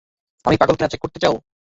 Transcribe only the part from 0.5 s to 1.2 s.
পাগল কিনা চেক করতে